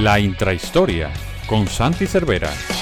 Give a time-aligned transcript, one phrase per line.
[0.00, 1.10] La intrahistoria
[1.44, 2.77] con Santi Cervera.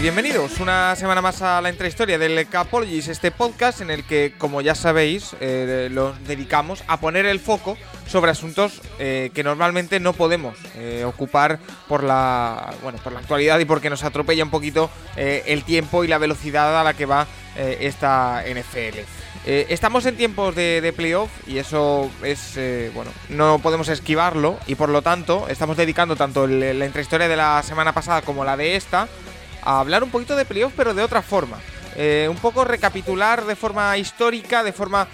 [0.00, 4.62] Bienvenidos una semana más a la intrahistoria del Capologis, este podcast en el que, como
[4.62, 7.76] ya sabéis, eh, lo dedicamos a poner el foco
[8.10, 13.58] sobre asuntos eh, que normalmente no podemos eh, ocupar por la, bueno, por la actualidad
[13.60, 17.06] y porque nos atropella un poquito eh, el tiempo y la velocidad a la que
[17.06, 19.00] va esta NFL.
[19.44, 22.58] Estamos en tiempos de, playoff y eso es,
[22.94, 27.62] bueno, no podemos esquivarlo y por lo tanto estamos dedicando tanto la intrahistoria de la
[27.62, 29.08] semana pasada como la de esta
[29.62, 31.58] a hablar un poquito de playoff pero de otra forma.
[31.96, 35.08] Eh, un poco recapitular de forma histórica, de forma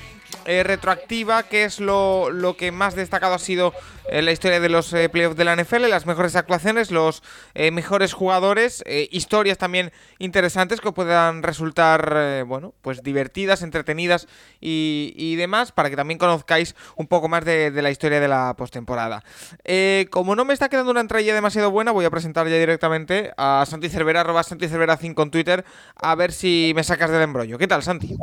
[0.47, 3.75] eh, retroactiva, qué es lo, lo que más destacado ha sido
[4.08, 7.22] en la historia de los eh, playoffs de la NFL, las mejores actuaciones, los
[7.55, 14.28] eh, mejores jugadores, eh, historias también interesantes que puedan resultar, eh, bueno, pues divertidas, entretenidas
[14.61, 18.55] y, y demás, para que también conozcáis un poco más de, la historia de la
[18.56, 19.22] postemporada.
[19.64, 23.33] Eh, como no me está quedando una entrada demasiado buena, voy a presentar ya directamente
[23.36, 25.64] a Santi Cervera, arroba Santi Cervera 5 en Twitter,
[25.97, 27.58] a ver si me sacas del embrollo.
[27.58, 28.17] ¿Qué tal, Santi?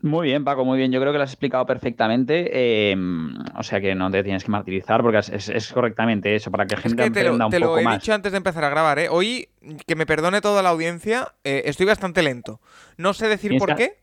[0.00, 0.92] Muy bien, Paco, muy bien.
[0.92, 2.48] Yo creo que lo has explicado perfectamente.
[2.52, 2.96] eh,
[3.56, 6.66] o sea que no te tienes que martirizar porque es, es- es correctamente eso, para
[6.66, 7.94] que la Es gente que te lo, un te lo poco he más.
[7.98, 9.08] dicho antes de empezar a grabar, ¿eh?
[9.08, 9.48] Hoy,
[9.86, 12.60] que me perdone toda la audiencia, eh, estoy bastante lento.
[12.96, 13.98] No sé decir por que- qué,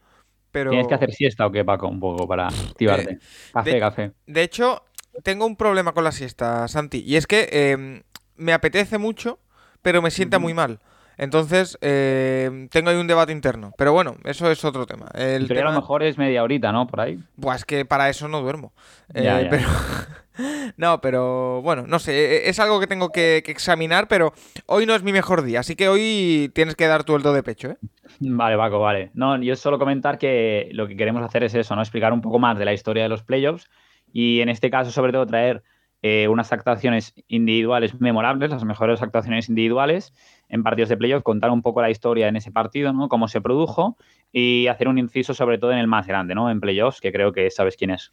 [0.51, 0.71] pero...
[0.71, 1.87] ¿Tienes que hacer siesta o qué, Paco?
[1.87, 3.19] Un poco para activarte.
[3.53, 4.11] café, Eh, de- café.
[4.27, 4.83] De hecho,
[5.23, 7.03] tengo un problema con la siesta, Santi.
[7.05, 8.03] Y es que eh,
[8.35, 9.39] me apetece mucho,
[9.81, 10.81] pero me sienta muy mal.
[11.17, 13.71] Entonces, eh, tengo ahí un debate interno.
[13.77, 15.07] Pero bueno, eso es otro tema.
[15.13, 15.71] El Pero a tema...
[15.73, 16.87] lo mejor es media horita, ¿no?
[16.87, 17.19] Por ahí.
[17.37, 18.73] Buah, es que para eso no duermo.
[19.13, 19.49] Ya, Eh, ya.
[19.49, 19.67] Pero...
[20.77, 22.11] no, pero bueno, no sé.
[22.45, 24.33] e- Es algo que tengo que, que examinar, pero
[24.65, 25.61] hoy no es mi mejor día.
[25.61, 27.77] Así que hoy tienes que dar tu do de pecho, ¿eh?
[28.19, 29.11] Vale, Paco, vale.
[29.13, 31.81] No, yo solo comentar que lo que queremos hacer es eso, ¿no?
[31.81, 33.69] Explicar un poco más de la historia de los playoffs
[34.11, 35.63] y en este caso, sobre todo, traer
[36.01, 40.13] eh, unas actuaciones individuales memorables, las mejores actuaciones individuales
[40.49, 43.09] en partidos de playoff, contar un poco la historia en ese partido, ¿no?
[43.09, 43.97] Cómo se produjo
[44.31, 46.49] y hacer un inciso sobre todo en el más grande, ¿no?
[46.51, 48.11] En playoffs, que creo que sabes quién es.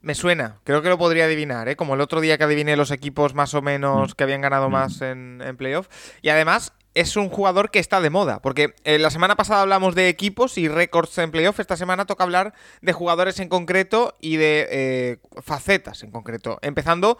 [0.00, 1.74] Me suena, creo que lo podría adivinar, ¿eh?
[1.76, 4.14] Como el otro día que adiviné los equipos más o menos Mm.
[4.16, 4.72] que habían ganado Mm.
[4.72, 5.88] más en, en playoff.
[6.22, 9.94] Y además es un jugador que está de moda, porque eh, la semana pasada hablamos
[9.94, 11.60] de equipos y récords en playoff.
[11.60, 16.58] Esta semana toca hablar de jugadores en concreto y de eh, facetas en concreto.
[16.62, 17.18] Empezando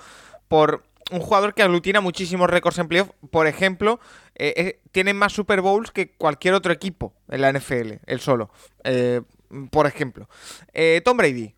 [0.48, 3.10] por un jugador que aglutina muchísimos récords en playoff.
[3.30, 4.00] Por ejemplo,
[4.34, 8.50] eh, eh, tiene más Super Bowls que cualquier otro equipo en la NFL, él solo.
[8.84, 9.22] Eh,
[9.70, 10.28] por ejemplo,
[10.72, 11.54] Eh, Tom Brady.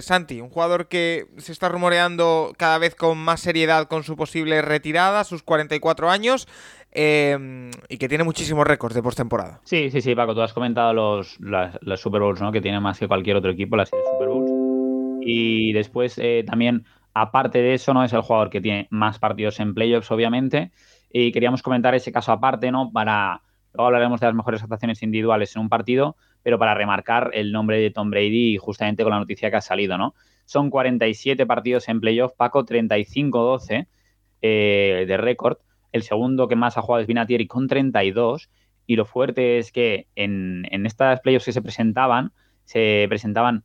[0.00, 4.60] Santi, un jugador que se está rumoreando cada vez con más seriedad con su posible
[4.60, 6.48] retirada, sus 44 años,
[6.90, 9.60] eh, y que tiene muchísimos récords de postemporada.
[9.62, 12.50] Sí, sí, sí, Paco, tú has comentado los, las, Super Bowls, ¿no?
[12.50, 14.50] Que tiene más que cualquier otro equipo, las Super Bowls.
[15.24, 16.84] Y después también,
[17.14, 18.04] aparte de eso, ¿no?
[18.04, 20.70] Es el jugador que tiene más partidos en playoffs, obviamente.
[21.10, 22.90] Y queríamos comentar ese caso aparte, ¿no?
[22.92, 23.42] Para.
[23.74, 27.80] Luego hablaremos de las mejores actuaciones individuales en un partido, pero para remarcar el nombre
[27.80, 30.14] de Tom Brady justamente con la noticia que ha salido, ¿no?
[30.44, 33.86] Son 47 partidos en playoff, Paco, 35-12
[34.42, 35.56] eh, de récord.
[35.90, 38.50] El segundo que más ha jugado es Vinatieri con 32.
[38.86, 42.32] Y lo fuerte es que en, en estas playoffs que se presentaban,
[42.64, 43.64] se presentaban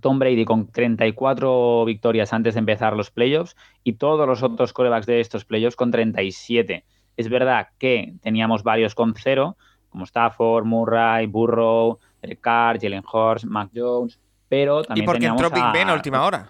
[0.00, 5.06] Tom Brady con 34 victorias antes de empezar los playoffs y todos los otros corebacks
[5.06, 6.84] de estos playoffs con 37.
[7.16, 9.56] Es verdad que teníamos varios con cero,
[9.88, 11.98] como Stafford, Murray, Burrow,
[12.40, 16.24] Carr, Jalen Hurts, Mac Jones, pero Y también porque teníamos entró Big Ben a última
[16.24, 16.48] hora.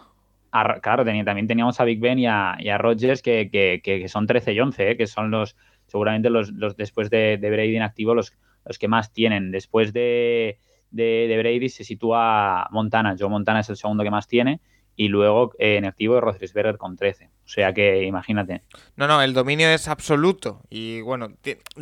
[0.51, 3.81] a- claro, tenía- también teníamos a Big Ben y a, y a Rodgers que, que-
[3.83, 4.97] que- son 13 y 11, ¿eh?
[4.97, 5.57] que son los
[5.87, 8.35] seguramente los, los después de, de Brady en activo los,
[8.67, 9.51] los que más tienen.
[9.51, 10.59] Después de,
[10.91, 13.15] de- de Brady se sitúa Montana.
[13.19, 14.61] Joe Montana es el segundo que más tiene.
[15.01, 17.27] Y luego eh, en activo Roethlisberger con 13.
[17.27, 18.63] O sea que imagínate.
[18.97, 20.61] No, no, el dominio es absoluto.
[20.71, 21.29] Y bueno,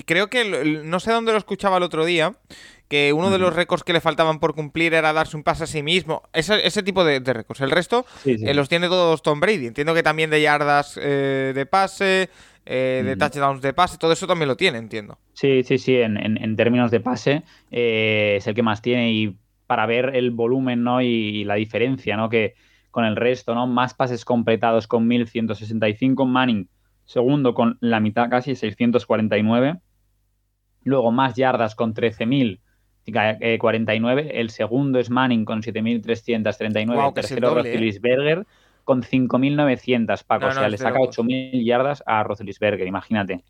[0.04, 2.34] creo que no sé dónde lo escuchaba el otro día,
[2.88, 5.66] que uno de los récords que le faltaban por cumplir era darse un pase a
[5.66, 6.24] sí mismo.
[6.34, 7.62] Ese, ese tipo de, de récords.
[7.62, 8.46] El resto Sí, sí.
[8.46, 9.66] eh, los tiene todos Tom Brady.
[9.68, 12.28] Entiendo que también de yardas eh, de pase,
[12.66, 15.18] eh, de touchdowns de pase, todo eso también lo tiene, entiendo.
[15.32, 19.36] Sí, sí, sí, en, en- en términos de pase es el que más tiene y
[19.66, 21.00] para ver el volumen ¿no?
[21.00, 22.28] y, y la diferencia ¿no?
[22.28, 22.54] que
[22.96, 23.66] con el resto, ¿no?
[23.66, 26.66] más pases completados con 1165, Manning
[27.04, 29.76] segundo con la mitad casi, 649,
[30.82, 37.69] luego más yardas con 13.049, el segundo es Manning con 7.339, Guau, el tercero doble,
[37.69, 37.72] ¿eh?
[37.75, 38.46] Roethlisberger
[38.84, 40.46] con 5.900, Paco.
[40.46, 43.44] o sea, le saca 8.000 yardas a Roethlisberger, imagínate.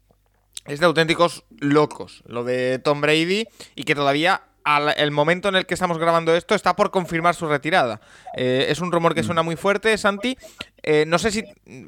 [0.64, 3.46] Es de auténticos locos lo de Tom Brady
[3.76, 7.36] y que todavía al el momento en el que estamos grabando esto está por confirmar
[7.36, 8.00] su retirada.
[8.36, 9.24] Eh, es un rumor que mm.
[9.24, 10.36] suena muy fuerte, Santi.
[10.82, 11.44] Eh, no sé si.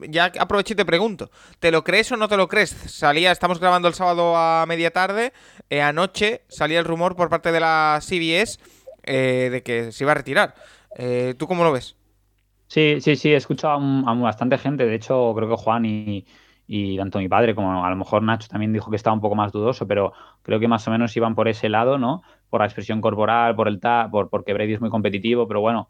[0.09, 1.31] Ya aprovecho y te pregunto.
[1.59, 2.71] ¿Te lo crees o no te lo crees?
[2.71, 5.33] Salía, estamos grabando el sábado a media tarde.
[5.71, 8.61] Eh, anoche salía el rumor por parte de la CBS
[9.05, 10.55] de que se iba a retirar.
[11.37, 11.97] ¿Tú cómo lo ves?
[12.69, 14.85] Sí, sí, sí, he escuchado a, bastante gente.
[14.85, 16.27] De hecho, creo que Juan y,
[16.67, 19.35] y tanto mi padre como a lo mejor Nacho también dijo que estaba un poco
[19.35, 22.23] más dudoso, pero creo que más o menos iban por ese lado, ¿no?
[22.51, 25.89] Por la expresión corporal, por el ta, por porque Brady es muy competitivo, pero bueno,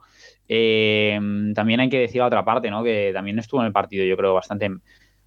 [0.49, 1.19] eh,
[1.55, 2.83] también hay que decir a otra parte, ¿no?
[2.83, 4.71] Que también estuvo en el partido, yo creo, bastante,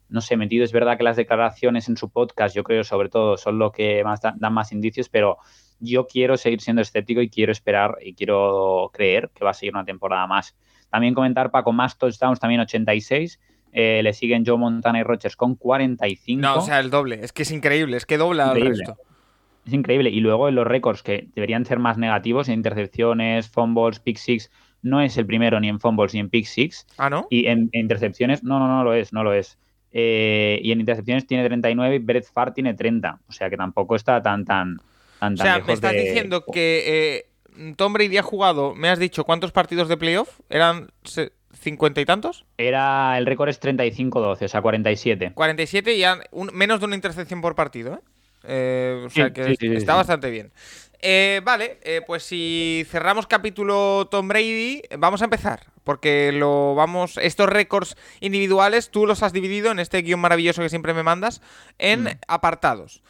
[0.10, 0.64] no sé, metido.
[0.64, 4.04] Es verdad que las declaraciones en su podcast, yo creo, sobre todo, son lo que
[4.04, 5.38] más dan, dan más indicios, pero
[5.80, 9.74] yo quiero seguir siendo escéptico y quiero esperar y quiero creer que va a seguir
[9.74, 10.56] una temporada más.
[10.90, 13.40] También comentar, Paco, más touchdowns, también 86
[13.74, 16.42] eh, le siguen Joe Montana y Rogers con 45.
[16.42, 17.24] No, o sea, el doble.
[17.24, 18.98] Es que es increíble, es que dobla el resto.
[19.66, 20.10] Es increíble.
[20.10, 24.52] Y luego en los récords que deberían ser más negativos, en intercepciones, fumbles, pick six,
[24.82, 26.88] no es el primero ni en fumbles ni en pick six.
[26.98, 27.28] Ah, ¿no?
[27.30, 29.58] Y en, intercepciones, no, no, no lo es, no lo es.
[29.92, 33.20] Eh, y en intercepciones tiene 39 y Brett Farr tiene 30.
[33.28, 34.80] O sea que tampoco está tan, tan,
[35.20, 39.26] tan, O sea, me estás diciendo que eh, Tom Brady ha jugado, me has dicho,
[39.26, 40.40] ¿cuántos partidos de playoff?
[40.50, 40.90] Eran
[41.54, 42.46] cincuenta y tantos?
[42.58, 45.32] Era, el récord es 35-12, o sea, 47.
[45.34, 46.04] 47 y
[46.54, 48.00] menos de una intercepción por partido, ¿eh?
[48.44, 50.52] Eh o sea que está bastante bien.
[51.04, 55.62] Eh, vale, eh, pues si cerramos capítulo Tom Brady, vamos a empezar.
[55.84, 57.18] Porque lo vamos.
[57.18, 61.42] Estos récords individuales, tú los has dividido en este guion maravilloso que siempre me mandas,
[61.80, 62.20] en mm.
[62.28, 63.02] apartados.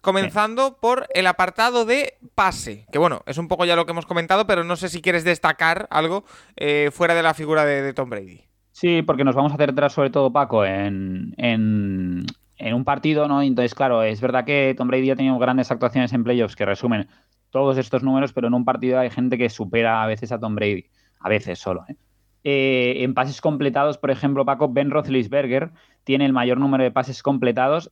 [0.00, 4.06] Comenzando por el apartado de pase, que bueno, es un poco ya lo que hemos
[4.06, 6.24] comentado, pero no sé si quieres destacar algo
[6.56, 8.42] eh, fuera de la figura de, Tom Brady.
[8.70, 12.26] Sí, porque nos vamos a centrar sobre todo, Paco, en, en,
[12.60, 13.42] un partido, ¿no?
[13.42, 17.08] Entonces, claro, es verdad que Tom Brady ha tenido grandes actuaciones en playoffs que resumen
[17.50, 20.54] todos estos números, pero en un partido hay gente que supera a veces a Tom
[20.54, 20.86] Brady,
[21.20, 21.96] a veces solo, ¿eh?
[22.44, 25.72] Eh, en pases completados, por ejemplo, Paco, Ben Roethlisberger
[26.04, 27.90] tiene el mayor número de pases completados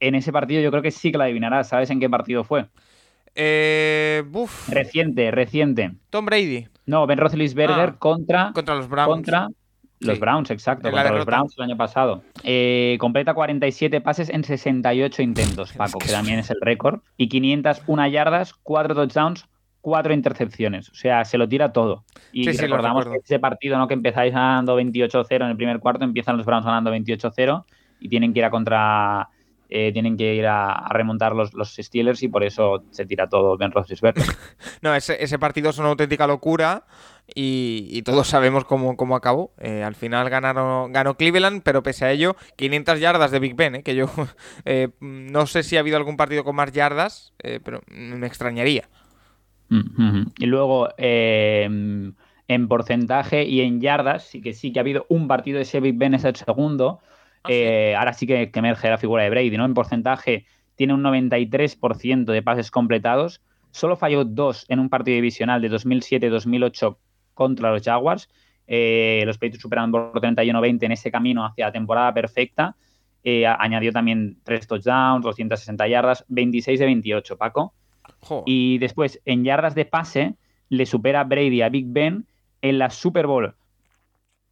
[0.00, 1.68] en ese partido yo creo que sí que la adivinarás.
[1.68, 2.66] ¿Sabes en qué partido fue?
[3.34, 4.24] Eh,
[4.68, 5.92] Reciente, reciente.
[6.10, 6.66] Tom Brady.
[6.86, 8.52] No, Ben Roethlisberger ah, contra...
[8.52, 9.08] Contra los Browns.
[9.08, 9.48] Contra
[10.00, 10.90] los Browns, exacto.
[10.90, 12.22] Contra los Browns el año pasado.
[12.44, 17.00] Eh, completa 47 pases en 68 intentos, Paco, que también es el récord.
[17.16, 19.46] Y 501 yardas, 4 touchdowns,
[19.80, 20.88] 4 intercepciones.
[20.90, 22.04] O sea, se lo tira todo.
[22.32, 23.88] Y recordamos que ese partido, ¿no?
[23.88, 27.64] Que empezáis ganando 28-0 en el primer cuarto, empiezan los Browns ganando 28-0
[28.00, 29.28] y tienen que ir a contra
[29.70, 33.58] eh, tienen que ir a, remontar los, los, Steelers y por eso se tira todo
[33.58, 34.24] Ben Roethlisberger.
[34.80, 36.84] no, ese, ese, partido es una auténtica locura
[37.34, 39.52] y, todos sabemos cómo, cómo acabó.
[39.58, 43.76] Eh, al final ganaron, ganó Cleveland, pero pese a ello, 500 yardas de Big Ben,
[43.76, 44.06] eh, que yo
[45.00, 47.32] no sé si ha habido algún partido con más yardas,
[47.64, 48.88] pero me extrañaría.
[49.68, 52.14] Mm, y luego, en
[52.68, 55.96] porcentaje y en yardas, sí que sí que ha habido un partido de ese Big
[55.96, 57.00] Ben, es el segundo,
[57.44, 59.64] Ah, eh, ahora sí que, emerge la figura de Brady, ¿no?
[59.64, 60.46] En porcentaje
[60.76, 63.40] tiene un 93% de pases completados.
[63.70, 66.96] Solo falló dos en un partido divisional de 2007-2008
[67.38, 68.28] contra los Jaguars.
[68.66, 72.74] Eh, los Patriots superan por 31-20 en ese camino hacia la temporada perfecta.
[73.22, 77.74] Eh, añadió también tres touchdowns, 260 yardas, 26 de 28, Paco.
[78.44, 80.34] Y después, en yardas de pase,
[80.68, 82.26] le supera Brady a Big Ben
[82.60, 83.54] en la Super Bowl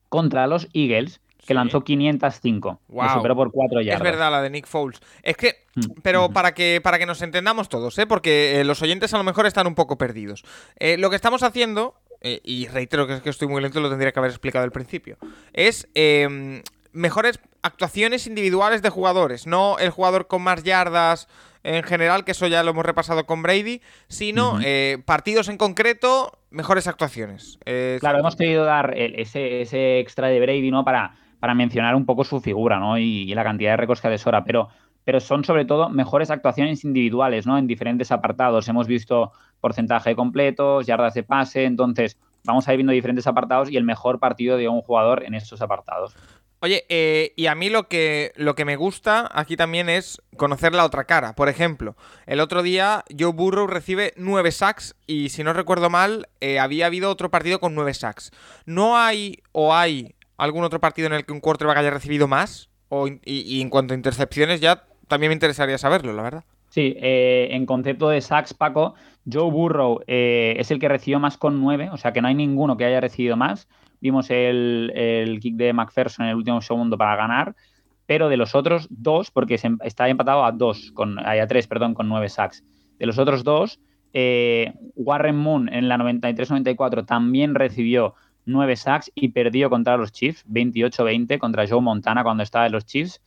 [0.08, 2.80] contra los Eagles, que lanzó 505.
[2.88, 3.08] Wow.
[3.14, 4.00] superó por 4 yardas.
[4.00, 5.00] Es verdad, la de Nick Foles.
[5.22, 8.06] Es que, mm, pero para que, para que nos entendamos todos, ¿eh?
[8.06, 10.44] porque eh, los oyentes a lo mejor están un poco perdidos.
[10.78, 13.88] Eh, lo que estamos haciendo, eh, y reitero que es que estoy muy lento, lo
[13.88, 15.16] tendría que haber explicado al principio,
[15.52, 21.28] es em, mejores actuaciones individuales de jugadores, no el jugador con más yardas
[21.64, 24.60] en general, que eso ya lo hemos repasado con Brady, sino
[25.04, 27.58] partidos en concreto, mejores actuaciones.
[27.98, 30.84] claro, hemos querido dar ese, ese extra de Brady, ¿no?
[30.84, 32.98] Para para mencionar un poco su figura, ¿no?
[32.98, 34.68] Y, la cantidad de récords que adesora, pero,
[35.06, 37.56] pero son sobre todo mejores actuaciones individuales, ¿no?
[37.56, 38.66] En diferentes apartados.
[38.66, 43.70] Hemos visto porcentaje de completos, yardas de pase, entonces vamos a ir viendo diferentes apartados
[43.70, 46.16] y el mejor partido de un jugador en estos apartados.
[46.58, 50.74] Oye, eh, y a mí lo que, lo que me gusta aquí también es conocer
[50.74, 51.34] la otra cara.
[51.34, 51.94] Por ejemplo,
[52.26, 56.86] el otro día Joe Burrow recibe nueve sacks y si no recuerdo mal, eh, había
[56.86, 58.32] habido otro partido con nueve sacks.
[58.64, 62.70] ¿No hay o hay algún otro partido en el que un quarterback haya recibido más?
[63.24, 66.44] Y, en cuanto a intercepciones, ya también me interesaría saberlo, la verdad.
[66.68, 68.94] Sí, eh, en concepto de sacks, Paco,
[69.30, 72.34] Joe Burrow eh, es el que recibió más con nueve, o sea que no hay
[72.34, 73.68] ninguno que haya recibido más.
[74.00, 77.54] vimos el, el kick de McPherson en el último segundo para ganar,
[78.06, 81.66] pero de los otros dos, porque se, em, está empatado a dos, con, a tres,
[81.66, 82.64] perdón, con nueve sacks.
[82.98, 83.80] De los otros dos,
[84.12, 90.46] eh, Warren Moon en la 93-94 también recibió nueve sacks y perdió contra los Chiefs,
[90.48, 93.20] 28-20 contra Joe Montana cuando estaba en los Chiefs.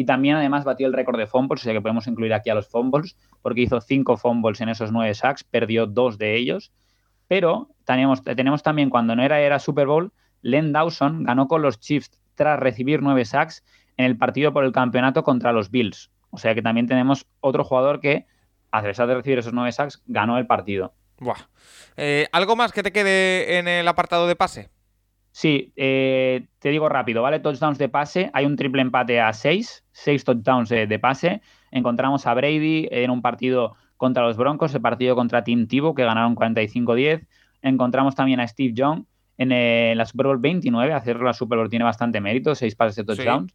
[0.00, 2.54] Y también además batió el récord de fumbles, o sea que podemos incluir aquí a
[2.54, 6.72] los fumbles, porque hizo cinco fumbles en esos nueve sacks, perdió dos de ellos.
[7.28, 11.80] Pero tenemos, tenemos también, cuando no era, era Super Bowl, Len Dawson ganó con los
[11.80, 13.62] Chiefs tras recibir nueve sacks
[13.98, 16.10] en el partido por el campeonato contra los Bills.
[16.30, 18.24] O sea que también tenemos otro jugador que,
[18.70, 20.94] a pesar de recibir esos nueve sacks, ganó el partido.
[21.98, 24.70] Eh, ¿Algo más que te quede en el apartado de pase?
[25.32, 27.38] Sí, eh, te digo rápido, ¿vale?
[27.38, 31.40] Touchdowns de pase, hay un triple empate a seis, seis touchdowns de, pase.
[31.70, 36.04] Encontramos a Brady en un partido contra los Broncos, el partido contra Team Tivo, que
[36.04, 37.26] ganaron 45-10.
[37.62, 39.04] Encontramos también a Steve Young
[39.38, 42.96] en, eh, la Super Bowl 29, hacer la Super Bowl tiene bastante mérito, seis pases
[42.96, 43.54] de touchdowns.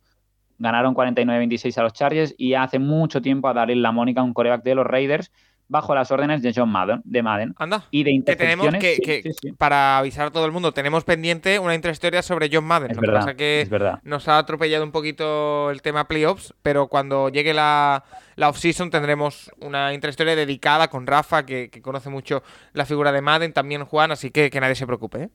[0.57, 4.63] Ganaron 49-26 a los Chargers y hace mucho tiempo a darle la Mónica, un coreback
[4.63, 5.31] de los Raiders,
[5.67, 7.01] bajo las órdenes de John Madden.
[7.03, 7.53] De Madden.
[7.57, 7.83] Anda.
[7.91, 12.21] Y de que tenemos que, para avisar a todo el mundo, tenemos pendiente una intrahistoria
[12.21, 12.91] sobre John Madden.
[12.91, 13.99] Es Lo verdad, que pasa que verdad.
[14.03, 18.03] nos ha atropellado un poquito el tema playoffs, pero cuando llegue la,
[18.35, 22.43] la off-season tendremos una intrahistoria dedicada con Rafa, que, conoce mucho
[22.73, 25.23] la figura de Madden, también Juan, así que que nadie se preocupe.
[25.23, 25.29] ¿eh?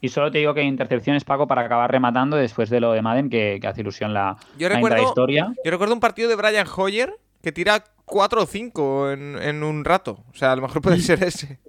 [0.00, 3.28] Y solo te digo que intercepciones, Paco, para acabar rematando después de lo de Madden,
[3.28, 7.84] que, hace ilusión la, yo recuerdo, Yo recuerdo un partido de Brian Hoyer que tira
[8.10, 10.24] 4 o 5 en, un rato.
[10.30, 11.60] O sea, a lo mejor puede ser ese.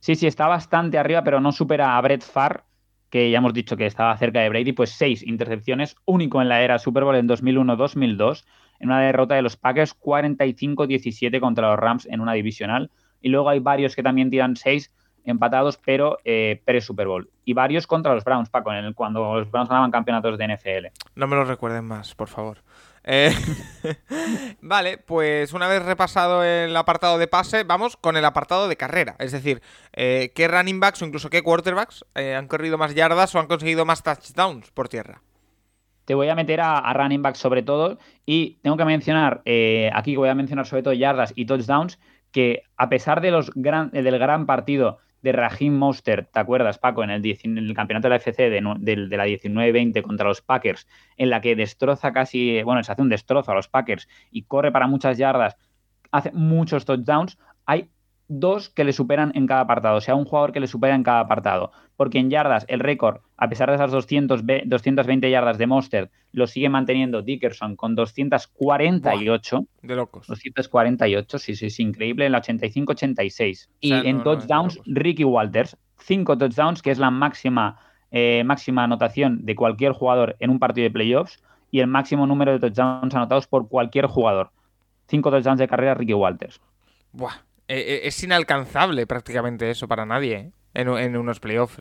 [0.00, 2.64] Sí, sí, está bastante arriba, pero no supera a Brett Farr,
[3.10, 6.62] que ya hemos dicho que estaba cerca de Brady, pues 6 intercepciones, único en la
[6.62, 8.44] era Super Bowl en 2001-2002,
[8.80, 12.90] en una derrota de los Packers 45-17 contra los Rams en una divisional.
[13.20, 14.90] Y luego hay varios que también tiran 6
[15.24, 17.28] empatados, pero eh, pre-Super Bowl.
[17.44, 20.86] Y varios contra los Browns, Paco, en el, cuando los Browns ganaban campeonatos de NFL.
[21.14, 22.62] No me lo recuerden más, por favor.
[23.04, 23.32] Eh,
[24.60, 29.16] vale, pues una vez repasado el apartado de pase, vamos con el apartado de carrera.
[29.18, 33.40] Es decir, eh, qué running backs o incluso qué quarterbacks han corrido más yardas o
[33.40, 35.22] han conseguido más touchdowns por tierra.
[36.04, 39.42] Te voy a meter a, running backs sobre todo y tengo que mencionar,
[39.92, 41.98] aquí voy a mencionar sobre todo yardas y touchdowns,
[42.32, 47.04] que a pesar de los gran, del gran partido de Raheem Monster, ¿te acuerdas, Paco?
[47.04, 50.86] En el, campeonato de la FC de, la 19-20 contra los Packers,
[51.16, 54.72] en la que destroza casi, bueno, se hace un destrozo a los Packers y corre
[54.72, 55.56] para muchas yardas,
[56.10, 57.38] hace muchos touchdowns.
[57.66, 57.88] Hay
[58.28, 61.02] dos que le superan en cada apartado, o sea, un jugador que le supera en
[61.02, 61.72] cada apartado.
[61.96, 66.46] Porque en yardas, el récord, a pesar de esas 200, 220 yardas de Monster, lo
[66.46, 69.66] sigue manteniendo Dickerson con 248.
[69.82, 70.26] de locos.
[70.26, 73.68] 248, sí, sí, es increíble, en la 85-86.
[73.80, 77.80] y en touchdowns, Ricky Walters, 5 touchdowns, que es la máxima,
[78.10, 82.52] eh, máxima anotación de cualquier jugador en un partido de playoffs, y el máximo número
[82.52, 84.50] de touchdowns anotados por cualquier jugador.
[85.08, 86.60] 5 touchdowns de carrera, Ricky Walters.
[87.12, 87.34] Buah,
[87.70, 90.52] eh, eh, es inalcanzable prácticamente eso para nadie ¿eh?
[90.74, 91.78] en, unos playoffs.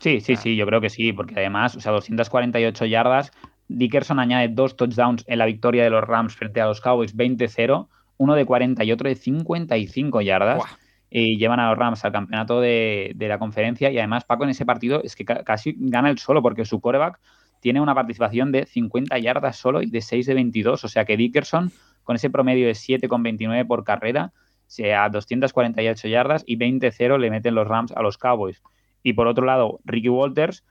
[0.00, 3.32] Sí, sí, sí, yo creo que sí, porque además, o sea, 248 yardas,
[3.68, 7.86] Dickerson añade dos touchdowns en la victoria de los Rams frente a los Cowboys 20-0,
[8.16, 10.62] uno de 40 y otro de 55 yardas.
[11.10, 13.90] Y llevan a los Rams al campeonato de, la conferencia.
[13.90, 17.18] Y además, Paco, en ese partido es que casi gana el solo, porque su coreback
[17.60, 20.84] tiene una participación de 50 yardas solo y de 6 de 22.
[20.84, 21.72] O sea que Dickerson,
[22.04, 24.32] con ese promedio de 7,29 por carrera,
[24.66, 28.62] sea 248 yardas y 20-0 le meten los Rams a los Cowboys.
[29.02, 30.64] Y por otro lado, Ricky Walters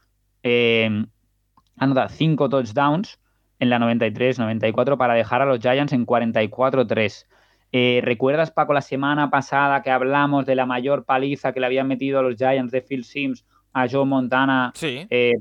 [0.44, 1.06] eh,
[1.78, 3.20] anota 5 touchdowns
[3.60, 7.26] en la 93-94 para dejar a los Giants en 44-3.
[7.72, 11.88] Eh, ¿Recuerdas, Paco, la semana pasada que hablamos de la mayor paliza que le habían
[11.88, 14.72] metido a los Giants de Phil Sims a Joe Montana?
[14.76, 15.06] Sí.
[15.10, 15.36] Eh,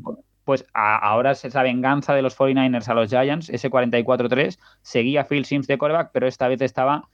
[0.45, 4.59] pues ahora es esa venganza de los 49ers a los Giants, ese 44-3.
[4.83, 7.09] Seguía Phil Sims de coreback, pero esta vez estaba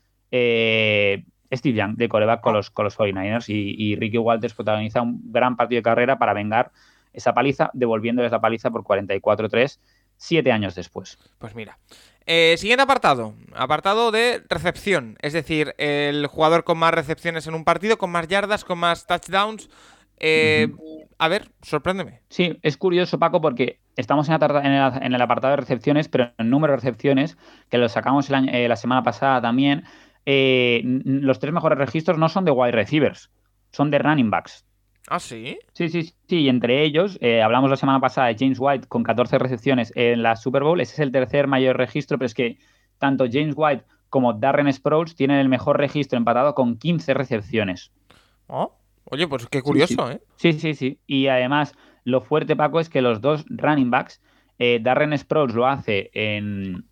[1.57, 5.57] Steve Young de coreback con los, con los 49ers y, Ricky Walters protagoniza un gran
[5.57, 6.73] partido de carrera para vengar
[7.13, 9.79] esa paliza, devolviéndoles la paliza por 44-3
[10.17, 11.19] siete años después.
[11.39, 11.79] Pues mira.
[12.27, 17.65] Eh, siguiente apartado, apartado de recepción, es decir, el jugador con más recepciones en un
[17.65, 19.69] partido, con más yardas, con más touchdowns.
[20.19, 20.73] Eh,
[21.19, 22.23] a ver, sorpréndeme.
[22.31, 26.77] Sí, es curioso, Paco, porque estamos en, el, apartado de recepciones, pero el número de
[26.77, 27.37] recepciones,
[27.69, 29.85] que lo sacamos eh, la semana pasada también,
[30.27, 33.31] eh, los tres mejores registros no son de wide receivers,
[33.71, 34.65] son de running backs.
[35.09, 35.59] ¿Ah, sí?
[35.75, 36.41] Sí, sí, sí.
[36.41, 40.23] Y entre ellos, eh, hablamos la semana pasada de James White con 14 recepciones en
[40.23, 40.81] la Super Bowl.
[40.81, 42.59] Ese es el tercer mayor registro, pero es que
[42.99, 47.93] tanto James White como Darren Sproles tienen el mejor registro empatado con 15 recepciones.
[48.47, 50.21] Oh, oye, pues qué curioso, sí, ¿eh?
[50.37, 51.01] Sí, sí, sí.
[51.07, 54.21] Y además, Lo fuerte, Paco, es que los dos running backs,
[54.59, 56.85] eh, Darren Sproles lo hace en,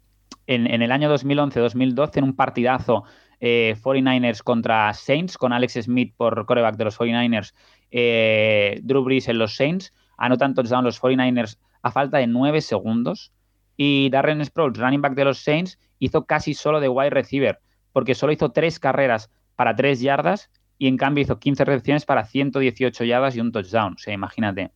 [0.46, 3.04] en, el año 2011-2012 en un partidazo
[3.42, 7.54] 49ers eh, contra Saints, con Alex Smith por coreback de los 49ers,
[7.90, 13.32] eh, Drew Brees en los Saints, anotan touchdown los 49ers a falta de 9 segundos.
[13.76, 17.58] Y Darren Sproles, running back de los Saints, hizo casi solo de wide receiver,
[17.92, 22.24] porque solo hizo tres carreras para 3 yardas y en cambio hizo 15 recepciones para
[22.24, 23.94] 118 yardas y un touchdown.
[23.94, 24.70] O sea, imagínate.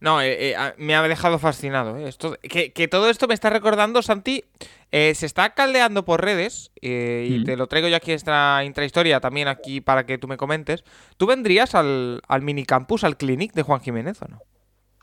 [0.00, 1.96] No, eh, eh, me ha dejado fascinado.
[1.96, 2.08] Eh.
[2.08, 4.44] Esto, que, todo esto me está recordando, Santi,
[4.90, 9.80] se está caldeando por redes, y te lo traigo yo aquí esta intrahistoria también aquí
[9.80, 10.84] para que tú me comentes.
[11.16, 14.38] ¿Tú vendrías al, al minicampus, al clinic de Juan Jiménez o no?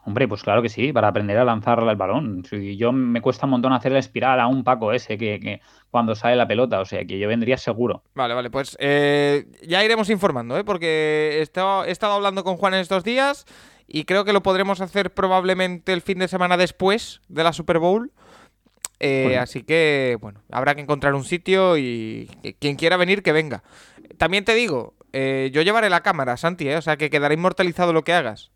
[0.07, 2.43] Hombre, pues claro que sí, para aprender a lanzar el balón.
[2.77, 6.35] yo me cuesta un montón hacer la espiral a un Paco ese que, cuando sale
[6.35, 8.03] la pelota, o sea que yo vendría seguro.
[8.13, 10.63] Vale, vale, pues ya iremos informando, ¿eh?
[10.63, 13.47] porque he estado, he estado hablando con Juan en estos días
[13.87, 17.79] y creo que lo podremos hacer probablemente el fin de semana después de la Super
[17.79, 18.11] Bowl.
[18.99, 23.63] Eh, así que, bueno, habrá que encontrar un sitio y quien quiera venir, que venga.
[24.17, 26.77] También te digo, eh, yo llevaré la cámara, Santi, ¿eh?
[26.77, 28.51] o sea que quedará inmortalizado lo que hagas.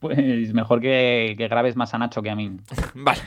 [0.00, 2.56] pues mejor que, grabes más a Nacho que a mí.
[2.94, 3.20] vale.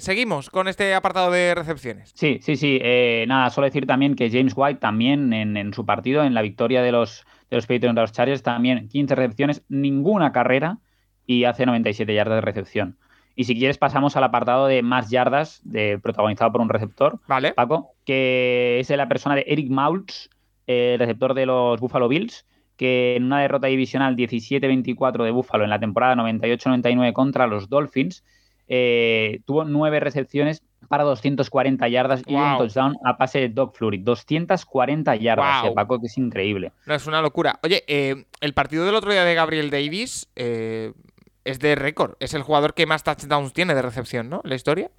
[0.00, 2.10] seguimos con este apartado de recepciones.
[2.14, 2.80] Sí, sí, sí.
[3.26, 6.92] nada, solo decir también que James White también en, su partido, en la victoria de
[6.92, 10.78] los de los Patriots de los Chargers, también 15 recepciones, ninguna carrera
[11.26, 12.96] y hace 97 yardas de recepción.
[13.34, 17.52] Y si quieres pasamos al apartado de más yardas, de, protagonizado por un receptor, vale.
[17.52, 20.30] Paco, que es la persona de Eric Maults,
[20.66, 25.70] el receptor de los Buffalo Bills, que en una derrota divisional 17-24 de Buffalo en
[25.70, 28.24] la temporada 98-99 contra los Dolphins,
[28.68, 33.98] eh, tuvo nueve recepciones para 240 yardas y un touchdown a pase de Doug Flurry.
[33.98, 36.72] 240 yardas, Paco, que es increíble.
[36.86, 37.58] No, es una locura.
[37.62, 40.92] Oye, eh, el partido del otro día de Gabriel Davis eh,
[41.44, 42.14] es de récord.
[42.20, 44.40] Es el jugador que más touchdowns tiene de recepción, ¿no?
[44.44, 44.90] La historia.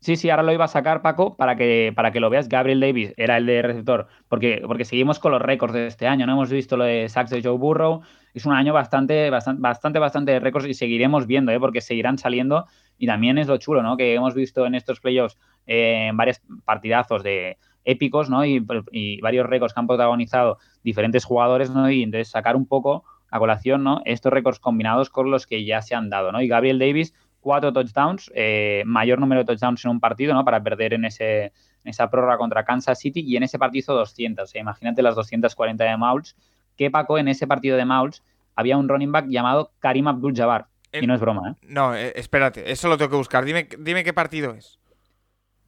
[0.00, 2.48] Sí, sí, ahora lo iba a sacar, Paco, para que, para que lo veas.
[2.48, 6.24] Gabriel Davis era el de receptor, porque, porque seguimos con los récords de este año.
[6.26, 8.00] No hemos visto lo de sacks de Joe Burrow.
[8.36, 11.58] Es un año bastante, bastante, bastante, bastante récords y seguiremos viendo, ¿eh?
[11.58, 12.66] porque seguirán saliendo.
[12.98, 13.96] Y también es lo chulo, ¿no?
[13.96, 18.44] Que hemos visto en estos playoffs eh, varios partidazos de épicos, ¿no?
[18.44, 21.90] Y, y, varios récords que han protagonizado diferentes jugadores, ¿no?
[21.90, 24.02] Y entonces sacar un poco a colación, ¿no?
[24.04, 26.42] Estos récords combinados con los que ya se han dado, ¿no?
[26.42, 30.44] Y Gabriel Davis cuatro touchdowns, eh, mayor número de touchdowns en un partido, ¿no?
[30.44, 34.54] Para perder en, ese, esa prórroga contra Kansas City y en ese partido hizo 200.
[34.56, 36.36] imagínate las 240 de Mauls.
[36.76, 38.22] Que Paco, en ese partido de Mauls
[38.54, 40.66] había un running back llamado Karim Abdul-Jabbar.
[40.92, 41.54] Y no es broma, ¿eh?
[41.68, 43.44] No, eh, espérate, eso lo tengo que buscar.
[43.44, 44.78] Dime, dime qué partido es.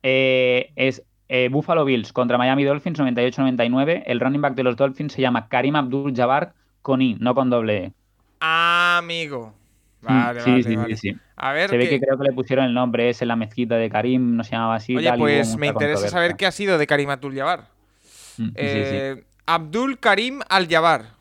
[0.02, 1.02] Eh, es
[1.50, 4.04] Buffalo Bills contra Miami Dolphins 98-99.
[4.06, 7.76] El running back de los Dolphins se llama Karim Abdul-Jabbar con I, no con doble
[7.84, 7.92] E.
[8.40, 9.54] amigo.
[10.00, 11.70] Vale, sí, sí, sí, sí, A ver.
[11.70, 14.36] Se ve que creo que le pusieron el nombre ese en la mezquita de Karim,
[14.36, 14.96] no se llamaba así.
[14.96, 17.66] Oye, pues me interesa saber qué ha sido de Karim Abdul-Jabbar.
[18.38, 21.14] Mm, eh, Abdul Karim Al-Jabbar.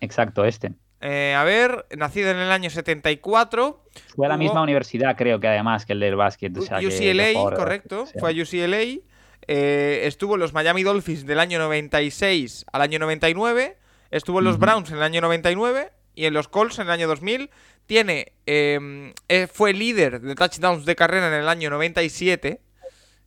[0.00, 0.74] Exacto, este.
[1.00, 3.82] Eh, a ver, nacido en el año 74.
[4.14, 6.54] Fue a la misma universidad, creo que además que el del básquet.
[6.54, 8.04] UCLA, correcto.
[8.20, 9.00] Fue a UCLA.
[9.48, 13.78] Eh, estuvo en los Miami Dolphins del año 96 al año 99.
[14.10, 17.08] Estuvo en los Browns en el año 99 y en los Colts en el año
[17.08, 17.48] 2000
[17.86, 22.60] tiene, eh, fue líder de touchdowns de carrera en el año 97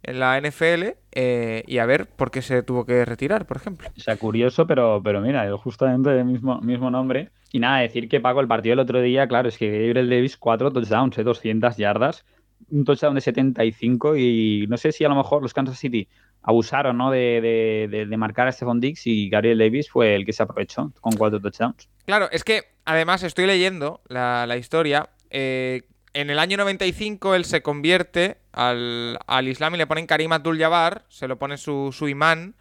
[0.06, 3.90] en la NFL eh, y a ver por qué se tuvo que retirar, por ejemplo.
[3.96, 7.32] O sea, curioso, pero, pero mira, justamente el mismo, mismo nombre.
[7.52, 10.38] Y nada, decir que Paco, el partido del otro día, claro, es que Gabriel Davis,
[10.38, 12.26] cuatro touchdowns, 200 yardas,
[12.70, 16.08] un touchdown de 75 y no sé si a lo mejor los Kansas City
[16.42, 17.12] abusaron ¿no?
[17.12, 21.14] de, de, marcar a Stephon Dix y Gabriel Davis fue el que se aprovechó con
[21.14, 21.90] cuatro touchdowns.
[22.06, 25.10] Claro, es que además estoy leyendo la, historia.
[25.32, 25.84] Eh,
[26.16, 31.28] en el año 95 él se convierte al, Islam y le ponen Karim Abdul-Jabbar, se
[31.28, 32.56] lo pone su, su imán.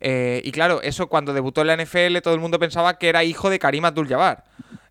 [0.00, 3.22] Eh, y claro, eso cuando debutó en la NFL todo el mundo pensaba que era
[3.22, 4.44] hijo de Karim Abdul-Jabbar.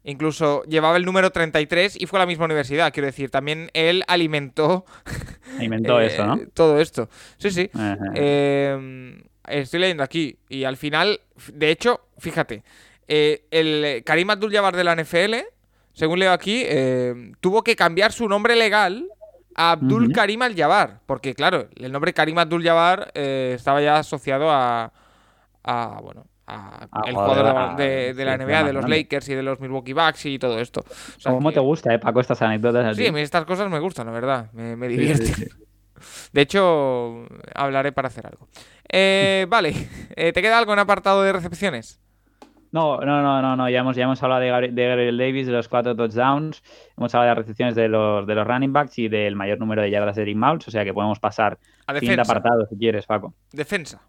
[0.04, 2.94] Incluso llevaba el número 33 y fue a la misma universidad.
[2.94, 4.86] Quiero decir, también él alimentó.
[5.58, 6.40] Alimentó eh, esto, ¿no?
[6.54, 7.10] Todo esto.
[7.38, 7.70] Sí, sí.
[8.16, 10.38] Eh, estoy leyendo aquí.
[10.50, 11.20] Y al final,
[11.52, 12.64] de hecho, fíjate.
[13.08, 15.36] Eh, el Karim Abdul-Jabbar de la NFL,
[15.94, 16.66] según leo aquí,
[17.40, 19.08] tuvo que cambiar su nombre legal
[19.56, 21.00] a Abdul Karim Al-Jabbar.
[21.06, 24.92] Porque, claro, el nombre Karim Abdul-Jabbar estaba ya asociado a.
[25.64, 29.94] a bueno, Ah, el jugador de, la NBA, de los Lakers y de los Milwaukee
[29.94, 30.84] Bucks y todo esto.
[31.24, 32.98] ¿Cómo te gusta, eh, Paco, estas anécdotas?
[32.98, 34.52] Sí, estas cosas me gustan, la verdad.
[34.52, 35.50] Me, divierten.
[36.34, 37.26] De hecho,
[37.56, 38.50] hablaré para hacer algo.
[38.90, 39.74] Eh, vale,
[40.16, 42.02] eh, ¿te queda algo en apartado de recepciones?
[42.74, 43.70] No, no, no, no, no.
[43.70, 46.64] Ya hemos, ya hemos hablado de, Gabriel Davis, de los cuatro touchdowns,
[46.98, 49.84] hemos hablado de las recepciones de los, de los running backs y del mayor número
[49.84, 53.06] de yardas de Eric Mouse, o sea que podemos pasar a siguiente apartado si quieres,
[53.06, 53.36] Paco.
[53.52, 54.02] Defensa.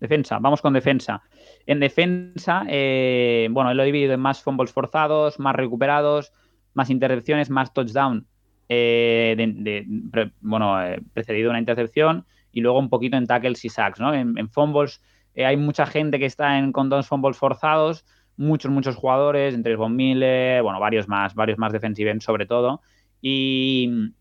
[0.00, 1.22] Defensa, vamos con defensa.
[1.66, 6.32] En defensa, eh, bueno, lo he dividido en más fumbles forzados, más recuperados,
[6.72, 8.26] más intercepciones, más touchdown,
[8.70, 14.00] eh, de, bueno, eh, precedido una intercepción y luego un poquito en tackles y sacks,
[14.00, 14.14] ¿no?
[14.14, 15.02] En, fumbles
[15.34, 18.04] eh, hay mucha gente que está en, con dos fumbles forzados,
[18.36, 22.80] muchos, muchos jugadores, entre Von Miller, bueno, varios más, varios más defensive sobre todo,
[23.20, 24.12] y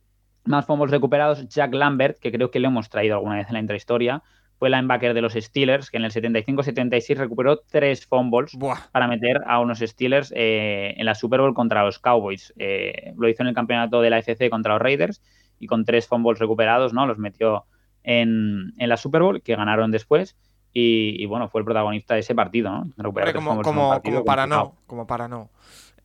[0.45, 3.59] más fumbles recuperados, Jack Lambert, que creo que le hemos traído alguna vez en la
[3.59, 4.23] intrahistoria,
[4.59, 8.57] fue linebacker de los Steelers, que en el 75-76 recuperó tres fumbles
[8.91, 12.53] para meter a unos Steelers eh, en la Super Bowl contra los Cowboys.
[12.57, 15.21] Eh, lo hizo en el campeonato de la FC contra los Raiders
[15.59, 17.07] y con tres fumbles recuperados, ¿no?
[17.07, 17.63] Los metió
[18.03, 20.35] en, la Super Bowl, que ganaron después.
[20.71, 23.13] Y, bueno, fue el protagonista de ese partido, ¿no?
[23.33, 25.49] como, como, para no, como para no.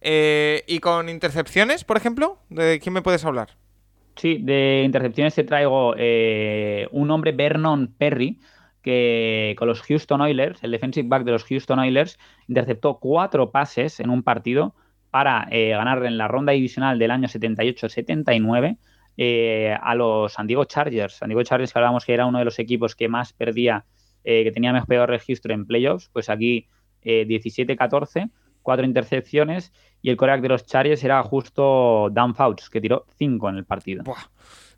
[0.01, 2.39] ¿Y con intercepciones, por ejemplo?
[2.49, 3.51] ¿De quién me puedes hablar?
[4.17, 8.39] Sí, de intercepciones te traigo eh, un hombre, Vernon Perry,
[8.81, 13.99] que con los Houston Oilers, el defensive back de los Houston Oilers, interceptó cuatro pases
[13.99, 14.75] en un partido
[15.11, 18.77] para eh, ganar en la ronda divisional del año 78-79
[19.17, 21.15] eh, a los San Diego Chargers.
[21.15, 23.85] San Diego Chargers que hablábamos que era uno de los equipos que más perdía,
[24.25, 26.67] que tenía mejor peor registro en playoffs, pues aquí
[27.05, 28.31] 17-14
[28.65, 33.49] cuatro intercepciones y el coreback de los Chargers era justo Dan Fouts, que tiró cinco
[33.49, 34.03] en el partido.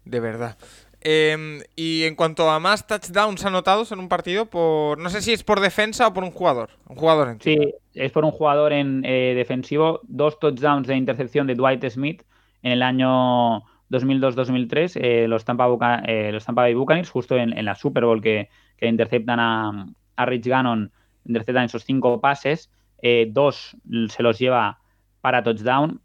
[0.05, 0.59] de verdad.
[1.01, 5.33] Em, y en cuanto a más touchdowns anotados en un partido, por no sé si
[5.33, 6.71] es por defensa o por un jugador.
[6.89, 10.01] Un jugador en Sí, es por un jugador en eh, defensivo.
[10.03, 12.23] Dos touchdowns de intercepción de Dwight Smith
[12.63, 15.01] en el año 2002-2003.
[15.01, 15.67] Eh, los, Tampa
[16.07, 18.49] eh, los Tampa Bay Buccaneers, justo en, la Super Bowl que,
[18.81, 20.93] interceptan a, a Rich Gannon,
[21.25, 22.71] interceptan esos cinco pases.
[23.03, 23.77] Eh, dos
[24.09, 24.81] se los lleva
[25.21, 26.01] para touchdown,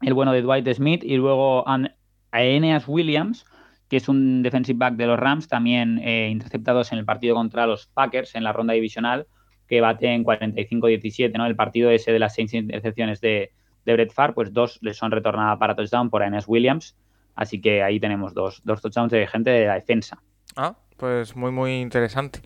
[0.00, 3.44] el bueno de Dwight Smith, y luego a Eneas Williams,
[3.88, 7.66] que es un defensive back de los Rams, también eh, interceptados en el partido contra
[7.66, 9.26] los Packers en la ronda divisional,
[9.66, 11.46] que bate en 45-17, ¿no?
[11.46, 13.52] El partido ese de las seis intercepciones de,
[13.84, 16.96] de Brett Farr, pues dos les son retornadas para touchdown por Eneas Williams,
[17.34, 20.22] así que ahí tenemos dos, dos touchdowns de gente de la defensa.
[20.56, 22.40] Ah, pues muy, muy interesante.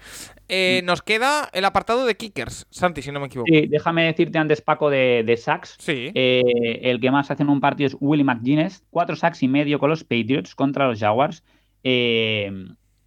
[0.48, 3.48] Eh, nos queda el apartado de kickers, Santi, si no me equivoco.
[3.52, 5.76] Sí, déjame decirte antes, Paco, de, de sacks.
[5.78, 6.10] Sí.
[6.14, 8.82] Eh, el que más hace en un partido es Willie McGuinness.
[8.88, 11.44] Cuatro sacks y medio con los Patriots contra los Jaguars.
[11.84, 12.50] Eh,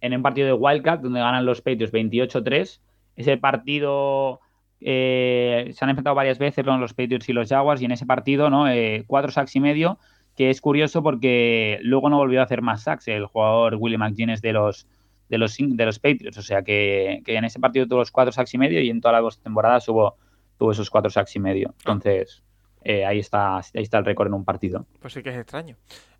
[0.00, 2.80] en un partido de Wildcat, donde ganan los Patriots 28-3.
[3.16, 4.40] Ese partido
[4.80, 7.82] se han enfrentado varias veces con los Patriots y los Jaguars.
[7.82, 8.66] Y en ese partido, ¿no?
[9.06, 9.98] cuatro sacks y medio.
[10.36, 14.40] Que es curioso porque luego no volvió a hacer más sacks el jugador Willie McGuinness
[14.40, 14.86] de los
[15.30, 16.36] de los, de los Patriots.
[16.36, 19.20] O sea que, en ese partido tuvo los cuatro sacks y medio y en toda
[19.20, 20.16] la temporada tuvo,
[20.58, 21.72] tuvo esos cuatro sacks y medio.
[21.78, 22.42] Entonces,
[22.82, 24.86] eh, ahí, está, ahí está el récord en un partido.
[25.00, 25.76] Pues sí que es extraño.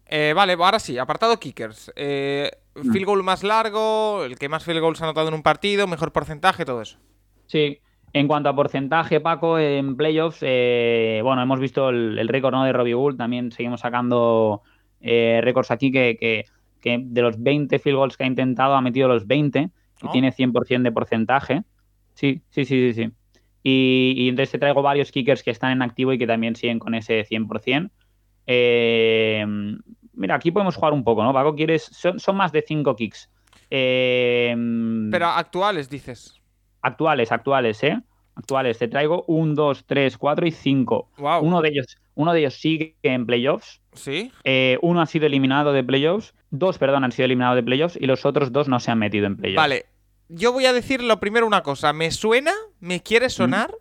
[0.06, 1.92] Eh, vale, ahora sí, apartado kickers.
[1.96, 2.92] Eh, mm.
[2.92, 6.12] field goal más largo, el que más field goals ha anotado en un partido, mejor
[6.12, 6.98] porcentaje, todo eso.
[7.46, 7.80] Sí,
[8.12, 12.64] en cuanto a porcentaje, Paco, en playoffs, bueno, hemos visto el, récord ¿no?
[12.64, 14.62] de Robbie Gould, también seguimos sacando
[15.00, 16.44] récords aquí que
[16.80, 19.70] que de los 20 field goals que ha intentado ha metido los 20
[20.02, 21.62] y tiene 100% de porcentaje.
[22.14, 23.12] Sí, sí, sí, sí, sí.
[23.62, 26.94] Y, entonces te traigo varios kickers que están en activo y que también siguen con
[26.94, 27.90] ese 100%.
[28.46, 29.44] Eh,
[30.14, 31.32] mira, aquí podemos jugar un poco, ¿no?
[31.34, 31.84] Paco, ¿quieres?
[31.84, 33.30] Son, más de 5 kicks.
[33.68, 34.56] Eh,
[35.10, 36.39] Pero actuales, dices.
[36.82, 38.00] Actuales, actuales, ¿eh?
[38.34, 38.78] Actuales.
[38.78, 41.10] Te traigo 1, 2, 3, 4 y 5.
[41.42, 43.80] Uno de ellos, uno de ellos sigue en playoffs.
[43.92, 44.32] Sí.
[44.44, 48.06] Eh, uno ha sido eliminado de playoffs Dos, perdón, han sido eliminados de playoffs y
[48.06, 49.56] los otros dos no se han metido en playoffs.
[49.56, 49.86] Vale.
[50.28, 51.92] Yo voy a decir lo primero una cosa.
[51.92, 53.74] Me suena, me quiere sonar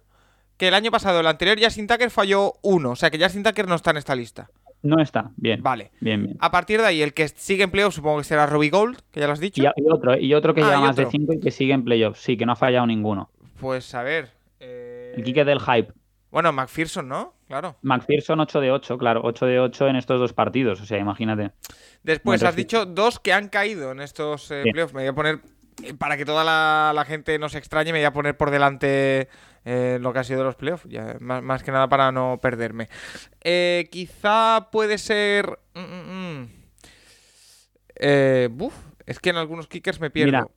[0.58, 2.92] que el año pasado, el anterior Justin Tucker falló uno.
[2.92, 4.50] O sea que Justin Tucker no está en esta lista.
[4.82, 5.62] No está, bien.
[5.62, 5.92] Vale.
[6.00, 6.38] Bien, bien.
[6.40, 9.20] A partir de ahí, el que sigue en playoffs supongo que será Robbie Gold, que
[9.20, 9.62] ya lo has dicho.
[9.62, 12.22] Y, otro, y otro que ah, lleva más de cinco y que sigue en playoffs.
[12.22, 13.30] Sí, que no ha fallado ninguno.
[13.60, 14.32] Pues a ver.
[14.60, 15.14] Eh...
[15.18, 15.94] El kicker del hype.
[16.32, 17.34] Bueno, McPherson, ¿no?
[17.48, 17.78] Claro.
[17.82, 19.22] McPherson 8 de 8, claro.
[19.24, 20.80] 8 de 8 en estos dos partidos.
[20.80, 21.52] O sea, imagínate.
[22.04, 24.94] Después, has dicho dos que han caído en estos eh, playoffs.
[24.94, 25.40] Me voy a poner,
[25.98, 29.28] para que toda la, gente no se extrañe, me voy a poner por delante
[29.66, 30.88] eh, lo que ha sido los playoffs.
[31.20, 32.90] más, que nada para no perderme.
[33.90, 35.60] quizá puede ser...
[35.76, 36.48] Mm, mm, mm.
[39.06, 40.32] es que en algunos kickers me pierdo.
[40.32, 40.48] Mira,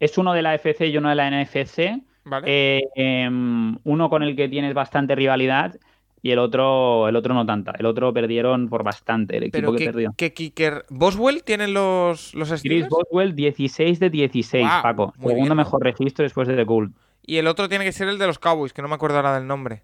[0.00, 2.02] es uno de la FC y uno de la NFC.
[2.24, 2.88] Vale.
[2.94, 5.76] Em, uno con el que tienes bastante rivalidad
[6.24, 7.74] y el otro, el otro no tanta.
[7.78, 10.14] El otro perdieron por bastante, el equipo que perdió.
[10.16, 10.86] ¿Qué kicker?
[10.88, 15.12] ¿Boswell tienen los, los Chris Boswell 16 de 16, Paco.
[15.20, 16.94] Segundo mejor registro después de The Cool.
[17.26, 19.34] y el otro tiene que ser el de los Cowboys, que no me acuerdo ahora
[19.34, 19.82] del nombre.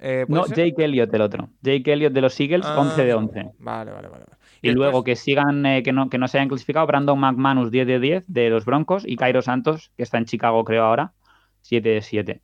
[0.00, 1.50] Eh, no, Jake Elliott el otro.
[1.62, 3.50] Jake Elliott de los Eagles, 11 ah, de 11.
[3.60, 4.24] Vale, vale, vale.
[4.62, 7.86] Y, luego que sigan, eh, que, no, que no se hayan clasificado, Brandon McManus 10
[7.86, 11.12] de 10 de los Broncos y Cairo Santos, que está en Chicago creo ahora,
[11.62, 12.40] 7 de 7.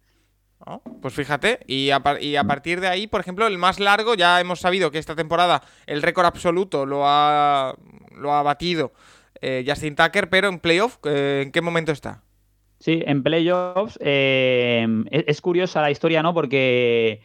[1.00, 4.90] Pues fíjate, y a, partir de ahí, por ejemplo, el más largo, ya hemos sabido
[4.90, 7.76] que esta temporada el récord absoluto lo ha,
[8.16, 8.92] lo ha batido
[9.40, 12.22] eh, Justin Tucker, pero en playoff, eh, ¿en qué momento está?
[12.79, 16.35] Sí, en playoffs es, es, curiosa la historia, ¿no?
[16.35, 17.22] Porque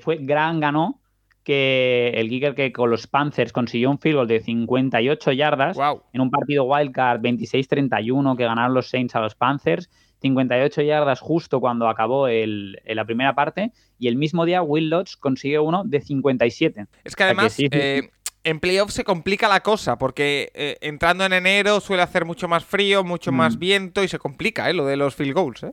[0.00, 1.00] fue gran ganó
[1.48, 5.78] que el kicker que con los Panthers consiguió un field goal de 58 yardas
[6.12, 9.88] en un partido wildcard 26-31 que ganaron los Saints a los Panthers.
[10.20, 15.16] 58 yardas justo cuando acabó el, la primera parte y el mismo día Will Lodge
[15.18, 16.86] consiguió uno de 57.
[17.04, 18.10] Es que además eh,
[18.44, 22.64] en playoff se complica la cosa porque eh, entrando en enero suele hacer mucho más
[22.64, 23.58] frío, mucho más mm.
[23.58, 25.66] viento y se complica eh, lo de los field goals.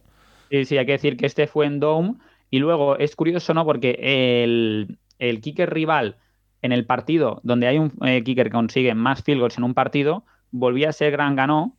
[0.49, 2.15] Sí, sí, hay que decir que este fue en Dome
[2.51, 3.65] y luego es curioso, ¿no?
[3.65, 3.97] Porque
[4.43, 6.17] el, el kicker rival
[6.61, 10.23] en el partido donde hay un kicker que consigue más field goals en un partido,
[10.51, 11.77] volvía a ser gran ganó.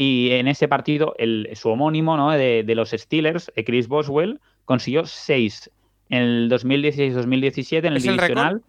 [0.00, 2.30] Y en ese partido, el, su homónimo ¿no?
[2.30, 5.70] de, los Steelers, eh, Chris Boswell, consiguió 6
[6.10, 8.62] en el 2016-2017 en el divisional.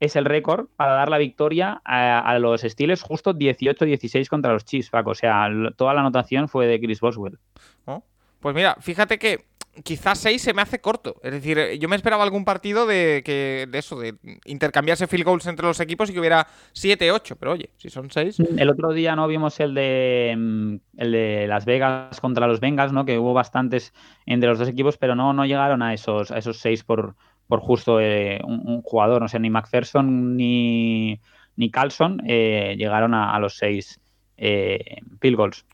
[0.00, 4.90] es el récord para dar la victoria a, los Steelers justo 18-16 contra los Chiefs,
[4.92, 7.38] O sea, toda la anotación fue de Chris Boswell.
[7.84, 8.02] Oh,
[8.40, 9.44] pues mira, fíjate que
[9.84, 11.16] quizás 6 se me hace corto.
[11.22, 15.24] Es decir, eh, yo me esperaba algún partido de que de eso, de intercambiarse field
[15.24, 17.36] goals entre los equipos y que hubiera 7, 8.
[17.36, 18.40] Pero oye, si son 6.
[18.58, 22.92] El otro día no vimos el de mm, el de Las Vegas contra los Bengals,
[22.92, 23.04] ¿no?
[23.04, 23.92] Que hubo bastantes
[24.26, 27.16] entre los dos equipos, pero no, no llegaron a esos, a esos 6 por,
[27.48, 29.22] por justo eh, un, jugador.
[29.22, 31.18] No sé, ni McPherson ni,
[31.56, 34.00] ni Carlson eh, llegaron a, los 6
[34.36, 35.64] field goals.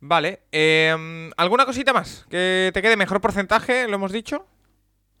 [0.00, 0.40] Vale.
[0.50, 2.26] Em, ¿Alguna cosita más?
[2.30, 3.86] ¿Que te quede mejor porcentaje?
[3.86, 4.46] ¿Lo hemos dicho?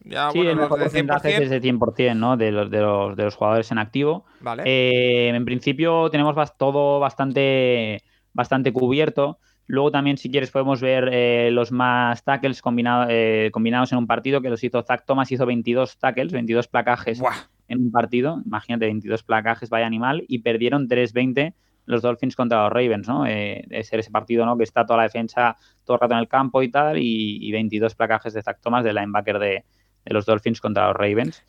[0.02, 2.36] Ya, sí, el mejor porcentaje es de 100%, ¿no?
[2.38, 4.24] De los, de los, de los jugadores en activo.
[4.40, 4.62] Vale.
[4.64, 9.38] Eh, en principio tenemos todo bastante, bastante cubierto.
[9.66, 12.60] Luego también, si quieres, podemos ver eh, los más tackles
[13.08, 17.22] eh, combinados en un partido, que los hizo Zach Thomas, hizo 22 tackles, 22 placajes
[17.68, 18.42] en un partido.
[18.44, 21.54] Imagínate, 22 placajes, vaya animal, y perdieron 3-20
[21.90, 23.26] los Dolphins contra los Ravens, ¿no?
[23.26, 24.56] Eh, de ser ese partido, ¿no?
[24.56, 27.94] Que está toda la defensa todo el rato en el campo y tal, y, 22
[27.94, 29.64] placajes de Zach Thomas de linebacker de,
[30.04, 31.44] de los Dolphins contra los Ravens.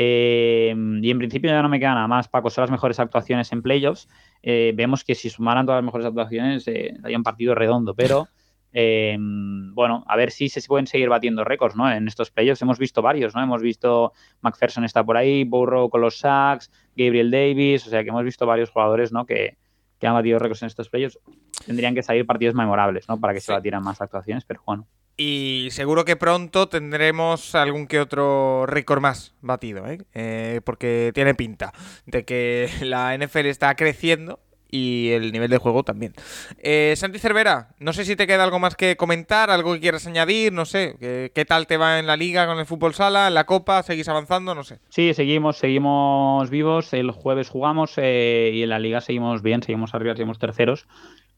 [0.00, 3.50] Eh, y en principio ya no me queda nada más, Paco, son las mejores actuaciones
[3.50, 4.08] en playoffs.
[4.44, 8.28] Eh, vemos que si sumaran todas las mejores actuaciones, eh, un partido redondo, pero
[8.70, 11.90] bueno, a ver si se pueden seguir batiendo récords, ¿no?
[11.90, 13.42] En estos playoffs hemos visto varios, ¿no?
[13.42, 18.10] Hemos visto McPherson está por ahí, Burrow con los sacks, Gabriel Davis, o sea que
[18.10, 19.26] hemos visto varios jugadores, ¿no?
[19.26, 19.56] Que,
[19.98, 21.18] que han batido récords en estos playoffs,
[21.66, 23.18] tendrían que salir partidos memorables, ¿no?
[23.18, 24.86] Para que se batieran más actuaciones, pero bueno.
[25.16, 29.98] Y seguro que pronto tendremos algún que otro récord más batido, ¿eh?
[30.14, 30.60] ¿eh?
[30.64, 31.72] porque tiene pinta
[32.06, 34.38] de que la NFL está creciendo
[34.70, 36.14] y el nivel de juego también.
[36.58, 40.06] Eh, Santi Cervera, no sé si te queda algo más que comentar, algo que quieras
[40.06, 43.34] añadir, no sé, ¿qué, tal te va en la liga con el fútbol sala, en
[43.34, 44.80] la copa, seguís avanzando, no sé.
[44.90, 49.94] Sí, seguimos, seguimos vivos, el jueves jugamos eh, y en la liga seguimos bien, seguimos
[49.94, 50.86] arriba, seguimos terceros.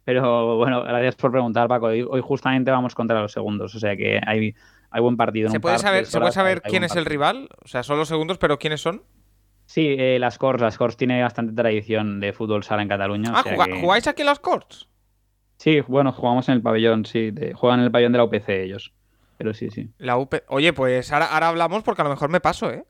[0.04, 1.86] Pero bueno, gracias por preguntar, Paco.
[1.86, 4.54] Hoy, justamente vamos contra los segundos, o sea que hay,
[4.90, 5.50] hay buen partido.
[5.50, 7.48] ¿Se puede saber, ¿se puede saber quién es el rival?
[7.62, 9.02] O sea, son los segundos, pero ¿quiénes son?
[9.70, 10.60] Sí, eh, las Corts.
[10.60, 13.30] Las Corts tiene bastante tradición de fútbol sala en Cataluña.
[13.32, 13.44] Ah,
[13.80, 14.88] ¿jugáis aquí las Corts?
[15.58, 17.32] Sí, bueno, jugamos en el pabellón, sí.
[17.54, 18.92] juegan en el pabellón de la UPC ellos.
[19.38, 19.88] Pero sí, sí.
[19.98, 20.16] La
[20.48, 22.84] Oye, pues ahora, ahora hablamos porque a lo mejor me paso, ¿eh?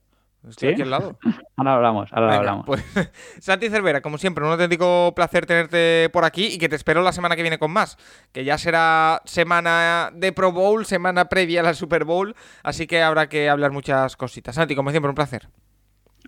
[0.48, 1.18] Estoy aquí al lado.
[1.58, 2.64] ahora hablamos, ahora hablamos.
[2.64, 2.82] Pues,
[3.40, 7.12] Santi Cervera, como siempre, un auténtico placer tenerte por aquí y que te espero la
[7.12, 7.98] semana que viene con más.
[8.32, 13.02] Que ya será semana de Pro Bowl, semana previa a la Super Bowl, así que
[13.02, 14.54] habrá que hablar muchas cositas.
[14.54, 15.50] Santi, como siempre, un placer.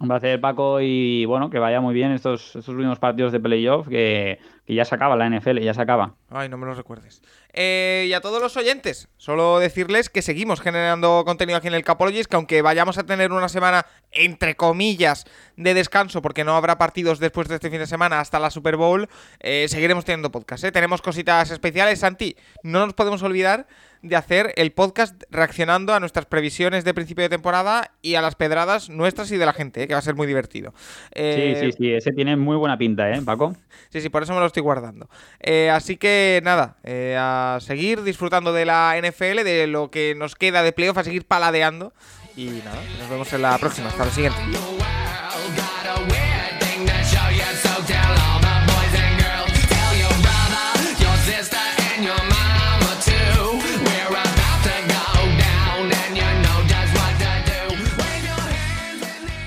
[0.01, 3.89] Un placer, Paco, y bueno, que vaya muy bien estos, estos últimos partidos de playoff,
[3.89, 4.39] que,
[4.73, 6.15] que ya se acaba la NFL, ya se acaba.
[6.31, 7.23] Ay, no me lo recuerdes.
[7.53, 11.85] Eh, y a todos los oyentes, solo decirles que seguimos generando contenido aquí en el
[11.85, 16.79] Capologist, que aunque vayamos a tener una semana, entre comillas, de descanso, porque no habrá
[16.79, 19.09] partidos después de este fin de semana hasta la Super Bowl,
[19.41, 20.65] eh, seguiremos teniendo podcast.
[20.65, 20.73] ¿eh?
[20.73, 22.01] Tenemos cositas especiales.
[22.01, 23.67] Santi, no nos podemos olvidar
[24.03, 28.35] de hacer el podcast reaccionando a nuestras previsiones de principio de temporada y a las
[28.35, 30.75] pedradas nuestras y de la gente, que va a ser muy divertido.
[31.15, 33.55] sí, sí, sí, ese tiene muy buena pinta, ¿eh, Paco?
[33.91, 35.09] Sí, sí, por eso me lo guardando.
[35.41, 40.35] Eh, así que nada, eh, a seguir disfrutando de la NFL, de lo que nos
[40.35, 41.93] queda de playoff, a seguir paladeando.
[42.37, 43.89] Y nada, nos vemos en la próxima.
[43.89, 44.72] Hasta la siguiente.